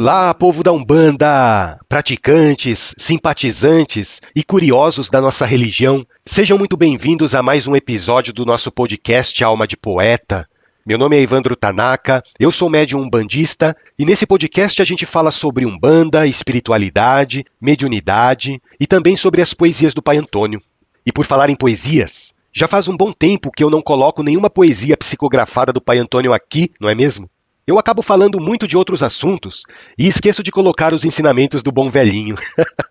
[0.00, 1.76] Olá, povo da Umbanda!
[1.88, 8.46] Praticantes, simpatizantes e curiosos da nossa religião, sejam muito bem-vindos a mais um episódio do
[8.46, 10.48] nosso podcast Alma de Poeta.
[10.86, 15.32] Meu nome é Evandro Tanaka, eu sou médium umbandista e nesse podcast a gente fala
[15.32, 20.62] sobre Umbanda, espiritualidade, mediunidade e também sobre as poesias do Pai Antônio.
[21.04, 24.48] E por falar em poesias, já faz um bom tempo que eu não coloco nenhuma
[24.48, 27.28] poesia psicografada do Pai Antônio aqui, não é mesmo?
[27.68, 29.64] Eu acabo falando muito de outros assuntos
[29.98, 32.34] e esqueço de colocar os ensinamentos do bom velhinho.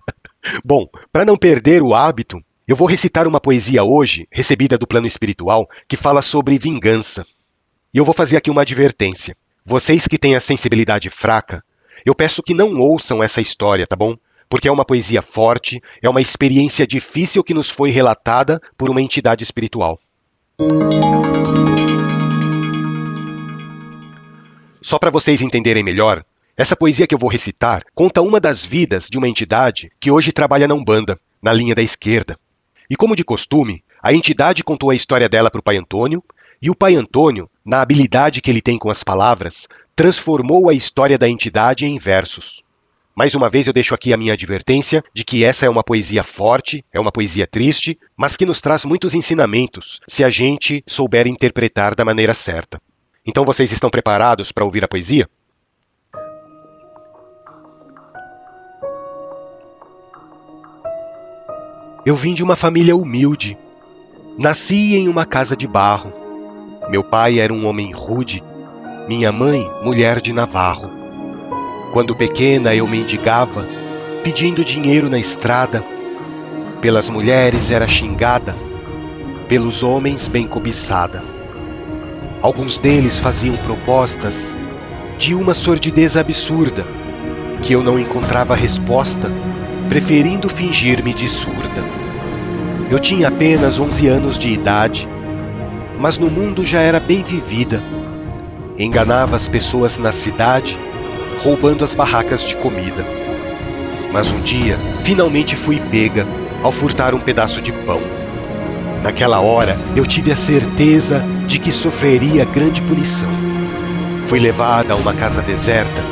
[0.63, 5.07] bom, para não perder o hábito, eu vou recitar uma poesia hoje, recebida do plano
[5.07, 7.25] espiritual, que fala sobre vingança.
[7.91, 9.35] E eu vou fazer aqui uma advertência.
[9.65, 11.63] Vocês que têm a sensibilidade fraca,
[12.05, 14.15] eu peço que não ouçam essa história, tá bom?
[14.47, 19.01] Porque é uma poesia forte, é uma experiência difícil que nos foi relatada por uma
[19.01, 19.99] entidade espiritual.
[24.87, 26.23] Só para vocês entenderem melhor,
[26.55, 30.31] essa poesia que eu vou recitar conta uma das vidas de uma entidade que hoje
[30.31, 32.39] trabalha na Umbanda, na linha da esquerda.
[32.89, 36.23] E como de costume, a entidade contou a história dela para o pai Antônio,
[36.61, 41.17] e o pai Antônio, na habilidade que ele tem com as palavras, transformou a história
[41.17, 42.63] da entidade em versos.
[43.13, 46.23] Mais uma vez eu deixo aqui a minha advertência de que essa é uma poesia
[46.23, 51.27] forte, é uma poesia triste, mas que nos traz muitos ensinamentos se a gente souber
[51.27, 52.79] interpretar da maneira certa.
[53.27, 55.27] Então vocês estão preparados para ouvir a poesia?
[62.05, 63.57] Eu vim de uma família humilde.
[64.39, 66.13] Nasci em uma casa de barro.
[66.89, 68.41] Meu pai era um homem rude,
[69.09, 70.89] minha mãe, mulher de navarro.
[71.91, 73.67] Quando pequena eu mendigava,
[74.23, 75.83] pedindo dinheiro na estrada.
[76.79, 78.55] Pelas mulheres era xingada,
[79.49, 81.36] pelos homens bem cobiçada.
[82.47, 84.55] Alguns deles faziam propostas
[85.19, 86.87] de uma sordidez absurda,
[87.61, 89.29] que eu não encontrava resposta,
[89.89, 91.83] preferindo fingir-me de surda.
[92.89, 95.09] Eu tinha apenas 11 anos de idade,
[95.99, 97.83] mas no mundo já era bem vivida.
[98.79, 100.79] Enganava as pessoas na cidade,
[101.43, 103.05] roubando as barracas de comida.
[104.13, 106.25] Mas um dia, finalmente fui pega
[106.63, 107.99] ao furtar um pedaço de pão.
[109.03, 113.29] Naquela hora, eu tive a certeza de que sofreria grande punição.
[114.25, 116.03] Fui levada a uma casa deserta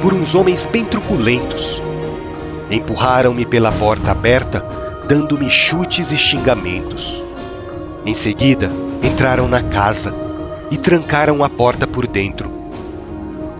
[0.00, 1.82] por uns homens bem truculentos.
[2.70, 4.64] Empurraram-me pela porta aberta,
[5.08, 7.20] dando-me chutes e xingamentos.
[8.04, 8.70] Em seguida,
[9.02, 10.14] entraram na casa
[10.70, 12.48] e trancaram a porta por dentro.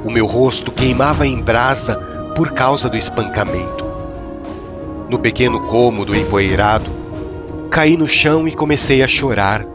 [0.04, 1.97] O meu rosto queimava em brasa
[2.37, 3.84] por causa do espancamento.
[5.10, 6.88] No pequeno cômodo empoeirado,
[7.69, 9.66] caí no chão e comecei a chorar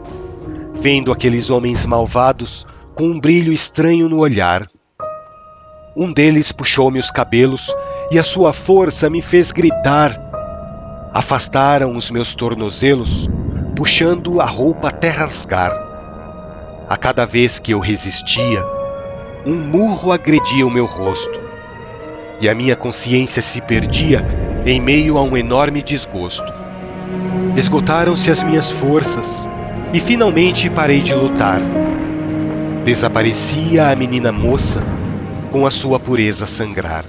[0.82, 2.66] vendo aqueles homens malvados
[2.96, 4.66] com um brilho estranho no olhar.
[5.96, 7.72] Um deles puxou-me os cabelos
[8.10, 10.12] e a sua força me fez gritar.
[11.14, 13.28] Afastaram os meus tornozelos,
[13.76, 15.72] puxando a roupa até rasgar.
[16.88, 18.66] A cada vez que eu resistia,
[19.46, 21.40] um murro agredia o meu rosto,
[22.40, 24.26] e a minha consciência se perdia
[24.66, 26.52] em meio a um enorme desgosto.
[27.56, 29.48] Esgotaram-se as minhas forças
[29.92, 31.60] e finalmente parei de lutar.
[32.84, 34.82] Desaparecia a menina moça
[35.50, 37.04] com a sua pureza sangrar.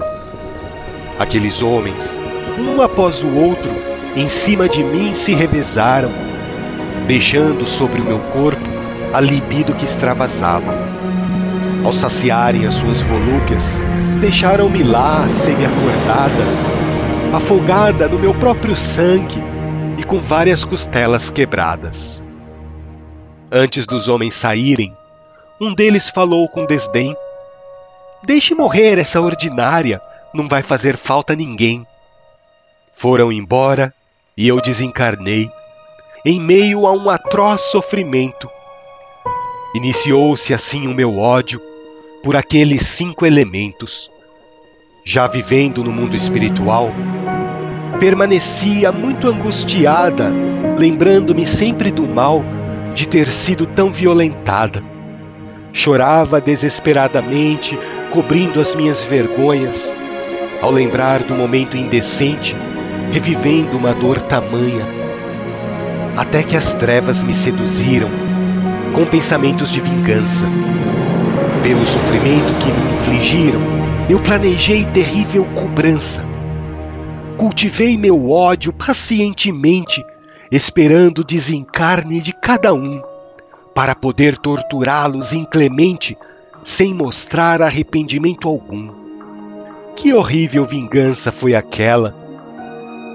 [1.17, 2.19] Aqueles homens,
[2.59, 3.71] um após o outro,
[4.15, 6.11] em cima de mim se revezaram,
[7.07, 8.69] deixando sobre o meu corpo
[9.13, 10.73] a libido que extravasava.
[11.83, 13.81] Ao saciarem as suas volúpias,
[14.19, 16.43] deixaram-me lá, semi-acordada,
[17.33, 19.43] afogada no meu próprio sangue
[19.97, 22.22] e com várias costelas quebradas.
[23.55, 24.97] Antes dos homens saírem,
[25.61, 27.15] um deles falou com desdém:
[28.23, 30.01] Deixe morrer essa ordinária,
[30.33, 31.85] não vai fazer falta ninguém.
[32.91, 33.93] Foram embora
[34.35, 35.51] e eu desencarnei,
[36.25, 38.49] em meio a um atroz sofrimento.
[39.75, 41.61] Iniciou-se assim o meu ódio
[42.23, 44.09] por aqueles cinco elementos.
[45.05, 46.89] Já vivendo no mundo espiritual,
[47.99, 50.31] permanecia muito angustiada,
[50.75, 52.43] lembrando-me sempre do mal
[52.93, 54.83] de ter sido tão violentada.
[55.71, 57.77] Chorava desesperadamente,
[58.11, 59.97] cobrindo as minhas vergonhas,
[60.61, 62.55] ao lembrar do momento indecente,
[63.11, 64.87] revivendo uma dor tamanha.
[66.15, 68.09] Até que as trevas me seduziram
[68.93, 70.47] com pensamentos de vingança.
[71.63, 73.61] Pelo sofrimento que me infligiram,
[74.07, 76.23] eu planejei terrível cobrança.
[77.37, 80.05] Cultivei meu ódio pacientemente
[80.55, 83.01] esperando o desencarne de cada um,
[83.73, 86.15] para poder torturá-los inclemente
[86.63, 88.93] sem mostrar arrependimento algum.
[89.95, 92.15] Que horrível vingança foi aquela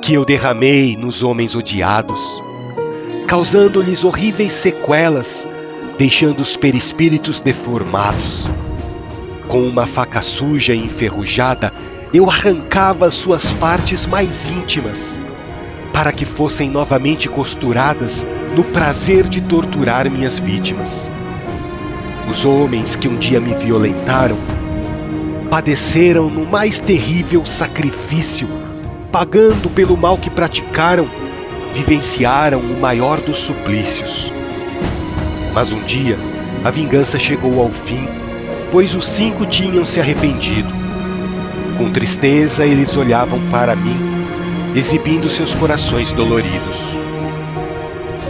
[0.03, 2.43] que eu derramei nos homens odiados,
[3.29, 5.47] causando-lhes horríveis sequelas,
[5.97, 8.49] deixando os perispíritos deformados.
[9.47, 11.73] Com uma faca suja e enferrujada,
[12.13, 15.21] eu arrancava suas partes mais íntimas,
[15.99, 18.25] para que fossem novamente costuradas
[18.55, 21.11] no prazer de torturar minhas vítimas.
[22.31, 24.37] Os homens que um dia me violentaram
[25.51, 28.47] padeceram no mais terrível sacrifício,
[29.11, 31.11] pagando pelo mal que praticaram,
[31.75, 34.33] vivenciaram o maior dos suplícios.
[35.53, 36.17] Mas um dia
[36.63, 38.07] a vingança chegou ao fim,
[38.71, 40.73] pois os cinco tinham se arrependido.
[41.77, 44.18] Com tristeza eles olhavam para mim,
[44.75, 46.79] exibindo seus corações doloridos.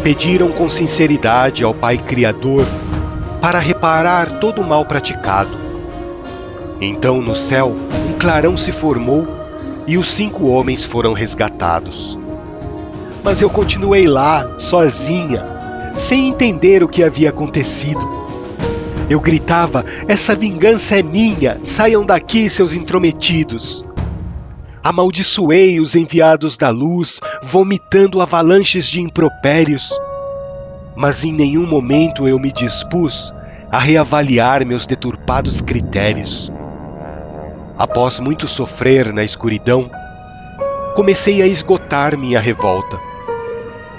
[0.02, 2.64] Pediram com sinceridade ao Pai Criador
[3.40, 5.56] para reparar todo o mal praticado.
[6.80, 7.74] Então no céu
[8.08, 9.26] um clarão se formou
[9.86, 12.18] e os cinco homens foram resgatados.
[13.24, 15.44] Mas eu continuei lá, sozinha,
[15.96, 18.28] sem entender o que havia acontecido.
[19.10, 21.58] Eu gritava: Essa vingança é minha!
[21.62, 23.84] Saiam daqui, seus intrometidos!
[24.88, 29.92] Amaldiçoei os enviados da luz, vomitando avalanches de impropérios
[30.98, 33.32] mas em nenhum momento eu me dispus
[33.70, 36.50] a reavaliar meus deturpados critérios.
[37.78, 39.88] Após muito sofrer na escuridão,
[40.96, 42.98] comecei a esgotar minha revolta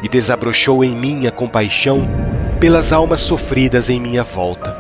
[0.03, 2.05] e desabrochou em mim a compaixão
[2.59, 4.75] pelas almas sofridas em minha volta.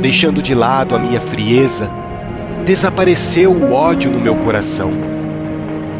[0.00, 1.90] Deixando de lado a minha frieza,
[2.68, 4.92] desapareceu o ódio no meu coração,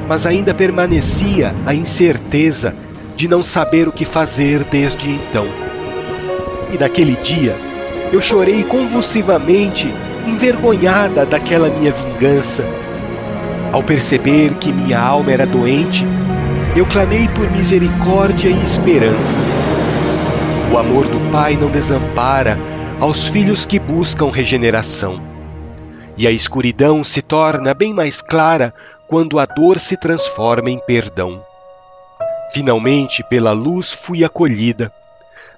[0.06, 2.76] mas ainda permanecia a incerteza
[3.16, 5.46] de não saber o que fazer desde então.
[6.70, 7.56] E naquele dia,
[8.12, 9.90] eu chorei convulsivamente,
[10.26, 12.66] envergonhada daquela minha vingança.
[13.72, 16.04] Ao perceber que minha alma era doente,
[16.76, 19.40] eu clamei por misericórdia e esperança.
[20.70, 22.58] O amor do Pai não desampara
[23.00, 25.27] aos filhos que buscam regeneração.
[26.18, 28.74] E a escuridão se torna bem mais clara
[29.06, 31.40] quando a dor se transforma em perdão.
[32.50, 34.92] Finalmente, pela luz fui acolhida,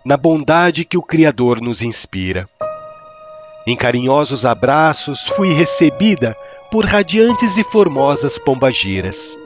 [0.05, 2.47] na bondade que o Criador nos inspira.
[3.67, 6.37] Em carinhosos abraços fui recebida
[6.71, 9.39] por radiantes e formosas pombagiras.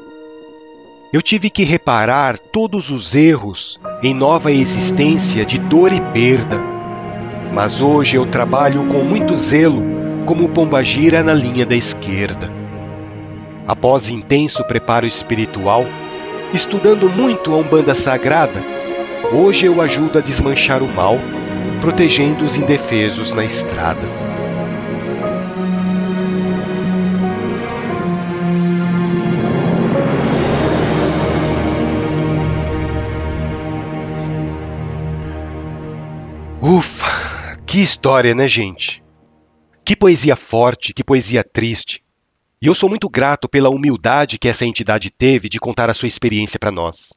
[1.12, 6.61] Eu tive que reparar todos os erros em nova existência de dor e perda.
[7.52, 12.50] Mas hoje eu trabalho com muito zelo como pombagira na linha da esquerda.
[13.67, 15.87] Após intenso preparo espiritual,
[16.55, 18.62] Estudando muito a Umbanda Sagrada,
[19.32, 21.19] hoje eu ajudo a desmanchar o mal,
[21.81, 24.09] protegendo os indefesos na estrada.
[36.62, 39.04] Ufa, que história, né, gente?
[39.87, 42.03] Que poesia forte, que poesia triste.
[42.62, 46.09] E eu sou muito grato pela humildade que essa entidade teve de contar a sua
[46.09, 47.12] experiência para nós.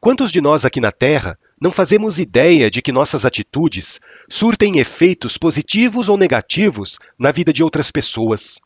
[0.00, 5.38] Quantos de nós aqui na Terra não fazemos ideia de que nossas atitudes surtem efeitos
[5.38, 8.58] positivos ou negativos na vida de outras pessoas?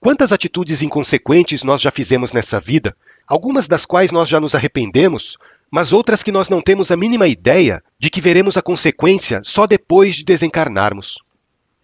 [0.00, 2.96] Quantas atitudes inconsequentes nós já fizemos nessa vida,
[3.28, 5.36] algumas das quais nós já nos arrependemos,
[5.70, 9.66] mas outras que nós não temos a mínima ideia de que veremos a consequência só
[9.66, 11.25] depois de desencarnarmos?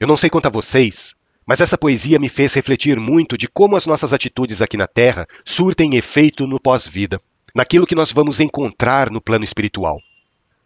[0.02, 1.14] Eu não sei quanto a vocês,
[1.46, 5.28] mas essa poesia me fez refletir muito de como as nossas atitudes aqui na Terra
[5.44, 7.20] surtem efeito no pós-vida,
[7.54, 10.00] naquilo que nós vamos encontrar no plano espiritual.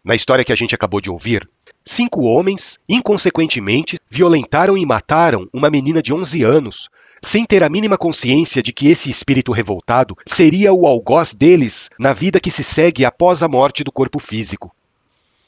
[0.03, 1.47] Na história que a gente acabou de ouvir,
[1.85, 6.89] cinco homens, inconsequentemente, violentaram e mataram uma menina de 11 anos,
[7.21, 12.11] sem ter a mínima consciência de que esse espírito revoltado seria o algoz deles na
[12.11, 14.75] vida que se segue após a morte do corpo físico.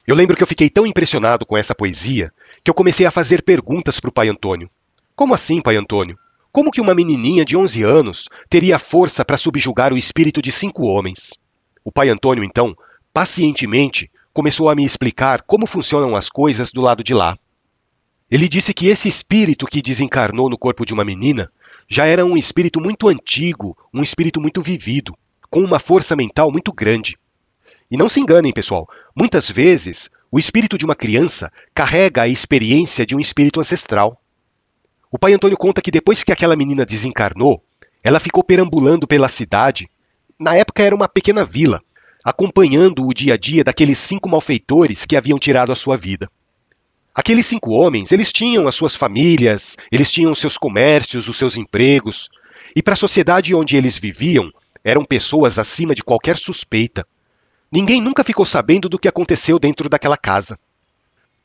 [0.09, 3.43] Eu lembro que eu fiquei tão impressionado com essa poesia que eu comecei a fazer
[3.43, 4.67] perguntas para o pai Antônio.
[5.15, 6.17] Como assim, pai Antônio?
[6.51, 10.87] Como que uma menininha de 11 anos teria força para subjugar o espírito de cinco
[10.87, 11.37] homens?
[11.85, 12.75] O pai Antônio, então,
[13.13, 17.37] pacientemente, começou a me explicar como funcionam as coisas do lado de lá.
[18.31, 21.51] Ele disse que esse espírito que desencarnou no corpo de uma menina
[21.87, 25.15] já era um espírito muito antigo, um espírito muito vivido,
[25.51, 27.15] com uma força mental muito grande.
[27.91, 33.05] E não se enganem, pessoal, muitas vezes o espírito de uma criança carrega a experiência
[33.05, 34.21] de um espírito ancestral.
[35.11, 37.63] O pai Antônio conta que depois que aquela menina desencarnou,
[38.03, 39.89] ela ficou perambulando pela cidade.
[40.39, 41.81] Na época era uma pequena vila,
[42.23, 46.29] acompanhando o dia a dia daqueles cinco malfeitores que haviam tirado a sua vida.
[47.15, 52.29] Aqueles cinco homens, eles tinham as suas famílias, eles tinham seus comércios, os seus empregos,
[52.75, 54.51] E para a sociedade onde eles viviam,
[54.83, 57.05] eram pessoas acima de qualquer suspeita.
[57.71, 60.57] Ninguém nunca ficou sabendo do que aconteceu dentro daquela casa.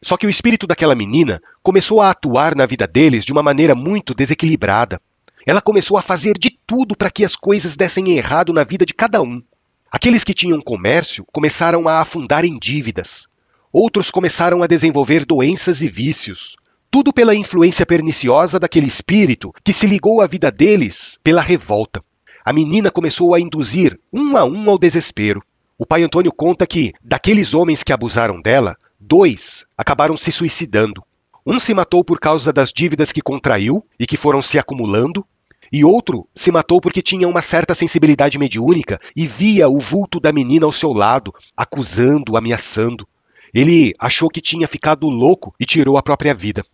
[0.02, 3.74] Só que o espírito daquela menina começou a atuar na vida deles de uma maneira
[3.74, 5.00] muito desequilibrada.
[5.46, 8.94] Ela começou a fazer de tudo para que as coisas dessem errado na vida de
[8.94, 9.42] cada um.
[9.90, 13.26] Aqueles que tinham comércio começaram a afundar em dívidas.
[13.72, 16.56] Outros começaram a desenvolver doenças e vícios.
[16.90, 22.02] Tudo pela influência perniciosa daquele espírito que se ligou à vida deles pela revolta.
[22.44, 25.42] A menina começou a induzir um a um ao desespero.
[25.76, 28.76] O pai Antônio conta que, daqueles homens que abusaram dela,
[29.06, 31.04] Dois acabaram se suicidando.
[31.44, 35.26] Um se matou por causa das dívidas que contraiu e que foram se acumulando,
[35.70, 40.32] e outro se matou porque tinha uma certa sensibilidade mediúnica e via o vulto da
[40.32, 43.06] menina ao seu lado, acusando, ameaçando.
[43.52, 46.64] Ele achou que tinha ficado louco e tirou a própria vida.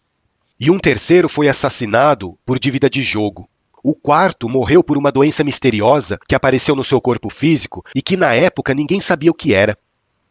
[0.58, 3.48] E um terceiro foi assassinado por dívida de jogo.
[3.82, 8.16] O quarto morreu por uma doença misteriosa que apareceu no seu corpo físico e que
[8.16, 9.76] na época ninguém sabia o que era.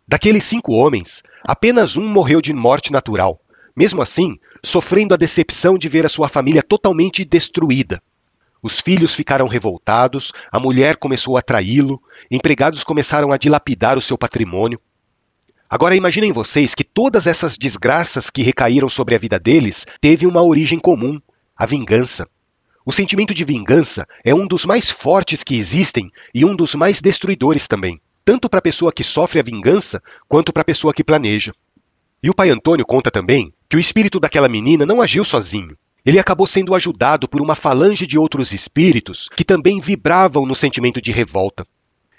[0.07, 3.39] Daqueles cinco homens, apenas um morreu de morte natural,
[3.75, 8.01] mesmo assim, sofrendo a decepção de ver a sua família totalmente destruída.
[8.61, 14.17] Os filhos ficaram revoltados, a mulher começou a traí-lo, empregados começaram a dilapidar o seu
[14.17, 14.79] patrimônio.
[15.67, 20.41] Agora imaginem vocês que todas essas desgraças que recaíram sobre a vida deles teve uma
[20.41, 21.19] origem comum,
[21.55, 22.27] a vingança.
[22.85, 27.01] O sentimento de vingança é um dos mais fortes que existem e um dos mais
[27.01, 31.03] destruidores também tanto para a pessoa que sofre a vingança quanto para a pessoa que
[31.03, 31.51] planeja.
[32.21, 35.75] E o pai Antônio conta também que o espírito daquela menina não agiu sozinho.
[36.05, 41.01] Ele acabou sendo ajudado por uma falange de outros espíritos que também vibravam no sentimento
[41.01, 41.65] de revolta.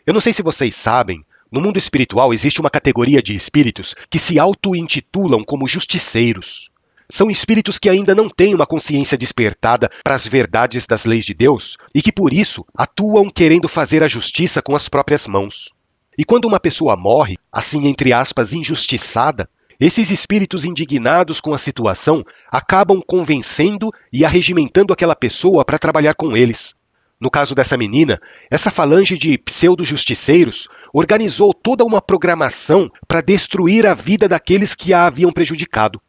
[0.05, 4.19] Eu não sei se vocês sabem, no mundo espiritual existe uma categoria de espíritos que
[4.19, 6.73] se auto-intitulam como justiceiros.
[7.11, 11.35] São espíritos que ainda não têm uma consciência despertada para as verdades das leis de
[11.35, 15.71] Deus e que por isso atuam querendo fazer a justiça com as próprias mãos.
[16.17, 19.49] E quando uma pessoa morre, assim entre aspas, injustiçada,
[19.81, 26.37] esses espíritos indignados com a situação acabam convencendo e arregimentando aquela pessoa para trabalhar com
[26.37, 26.75] eles.
[27.21, 33.95] No caso dessa menina, essa falange de pseudo-justiceiros organizou toda uma programação para destruir a
[33.95, 36.00] vida daqueles que a haviam prejudicado.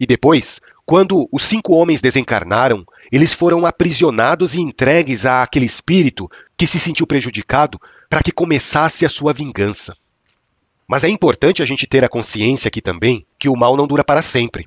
[0.00, 6.26] E depois, quando os cinco homens desencarnaram, eles foram aprisionados e entregues a aquele espírito
[6.56, 7.78] que se sentiu prejudicado
[8.08, 9.94] para que começasse a sua vingança.
[10.88, 14.02] Mas é importante a gente ter a consciência aqui também que o mal não dura
[14.02, 14.66] para sempre.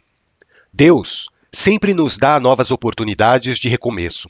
[0.71, 4.29] Deus sempre nos dá novas oportunidades de recomeço.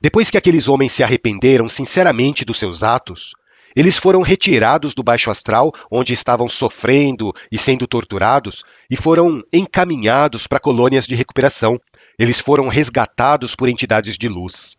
[0.00, 3.34] Depois que aqueles homens se arrependeram sinceramente dos seus atos,
[3.74, 10.46] eles foram retirados do baixo astral, onde estavam sofrendo e sendo torturados, e foram encaminhados
[10.46, 11.80] para colônias de recuperação.
[12.18, 14.76] Eles foram resgatados por entidades de luz.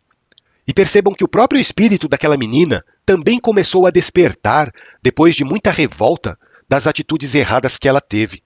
[0.66, 4.70] E percebam que o próprio espírito daquela menina também começou a despertar,
[5.02, 8.42] depois de muita revolta, das atitudes erradas que ela teve.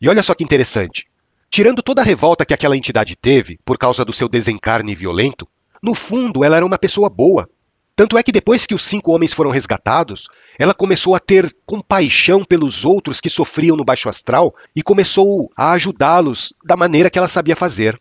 [0.00, 1.06] E olha só que interessante.
[1.48, 5.48] Tirando toda a revolta que aquela entidade teve por causa do seu desencarne violento,
[5.82, 7.48] no fundo ela era uma pessoa boa.
[7.96, 12.44] Tanto é que depois que os cinco homens foram resgatados, ela começou a ter compaixão
[12.44, 17.26] pelos outros que sofriam no baixo astral e começou a ajudá-los da maneira que ela
[17.26, 17.98] sabia fazer.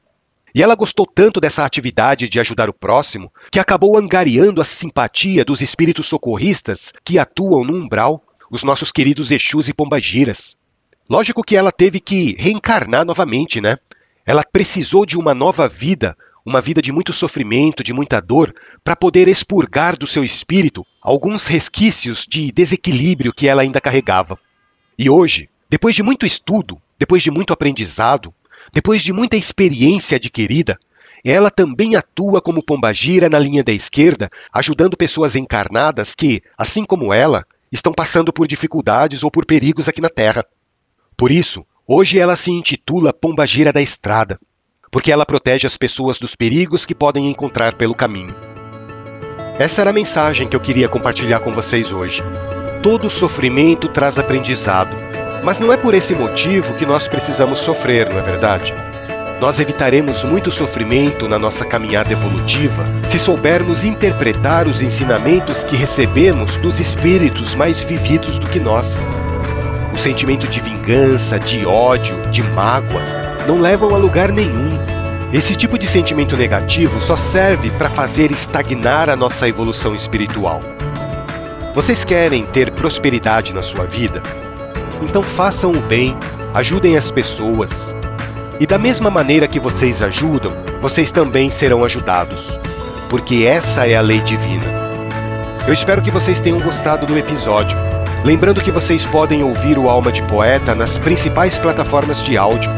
[0.53, 5.45] E ela gostou tanto dessa atividade de ajudar o próximo que acabou angariando a simpatia
[5.45, 8.21] dos espíritos socorristas que atuam no umbral,
[8.51, 10.57] os nossos queridos Exus e Pombagiras.
[11.09, 13.77] Lógico que ela teve que reencarnar novamente, né?
[14.25, 18.95] Ela precisou de uma nova vida, uma vida de muito sofrimento, de muita dor, para
[18.95, 24.37] poder expurgar do seu espírito alguns resquícios de desequilíbrio que ela ainda carregava.
[24.97, 28.33] E hoje, depois de muito estudo, depois de muito aprendizado,
[28.71, 30.77] depois de muita experiência adquirida,
[31.23, 37.11] ela também atua como pombagira na linha da esquerda, ajudando pessoas encarnadas que, assim como
[37.11, 40.45] ela, estão passando por dificuldades ou por perigos aqui na Terra.
[41.17, 44.39] Por isso, hoje ela se intitula Pombagira da Estrada,
[44.95, 48.33] porque ela protege as pessoas dos perigos que podem encontrar pelo caminho.
[49.59, 52.23] Essa era a mensagem que eu queria compartilhar com vocês hoje.
[52.81, 54.95] Todo sofrimento traz aprendizado,
[55.43, 58.73] mas não é por esse motivo que nós precisamos sofrer, não é verdade?
[59.41, 66.55] Nós evitaremos muito sofrimento na nossa caminhada evolutiva se soubermos interpretar os ensinamentos que recebemos
[66.55, 69.09] dos espíritos mais vividos do que nós.
[69.93, 74.77] O sentimento de vingança, de ódio, de mágoa não levam a lugar nenhum.
[75.33, 80.61] Esse tipo de sentimento negativo só serve para fazer estagnar a nossa evolução espiritual.
[81.73, 84.21] Vocês querem ter prosperidade na sua vida?
[85.01, 86.17] Então façam o bem,
[86.53, 87.93] ajudem as pessoas.
[88.59, 92.59] E da mesma maneira que vocês ajudam, vocês também serão ajudados.
[93.09, 94.65] porque essa é a lei divina.
[95.67, 97.77] Eu espero que vocês tenham gostado do episódio.
[98.23, 102.71] Lembrando que vocês podem ouvir o Alma de Poeta nas principais plataformas de áudio.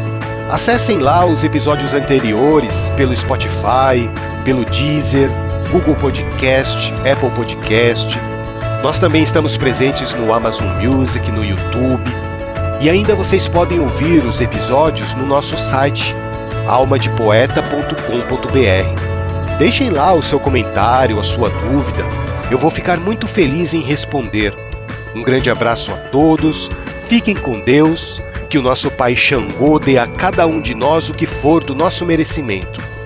[0.50, 4.10] Acessem lá os episódios anteriores pelo Spotify,
[4.46, 5.30] pelo Deezer,
[5.72, 8.18] Google Podcast, Apple Podcast.
[8.82, 12.10] Nós também estamos presentes no Amazon Music, no YouTube.
[12.80, 16.16] E ainda vocês podem ouvir os episódios no nosso site
[16.66, 19.58] almadepoeta.com.br.
[19.60, 22.06] Deixem lá o seu comentário, a sua dúvida.
[22.50, 24.56] Eu vou ficar muito feliz em responder.
[25.14, 26.70] Um grande abraço a todos,
[27.10, 31.14] fiquem com Deus, que o nosso Pai Xangô dê a cada um de nós o
[31.14, 32.97] que for do nosso merecimento.